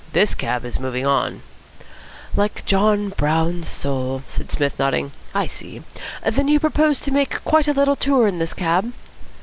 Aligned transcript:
This 0.13 0.33
cab 0.33 0.65
is 0.65 0.79
moving 0.79 1.05
on." 1.05 1.43
"Like 2.35 2.65
John 2.65 3.09
Brown's 3.09 3.67
soul," 3.69 4.23
said 4.27 4.51
Psmith, 4.51 4.79
nodding. 4.79 5.11
"I 5.35 5.45
see. 5.45 5.83
Then 6.25 6.47
you 6.47 6.59
propose 6.59 6.99
to 7.01 7.11
make 7.11 7.43
quite 7.43 7.67
a 7.67 7.73
little 7.73 7.95
tour 7.95 8.25
in 8.25 8.39
this 8.39 8.55
cab?" 8.55 8.93